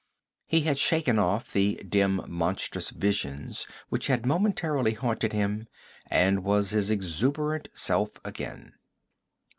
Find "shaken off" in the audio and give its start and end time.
0.79-1.53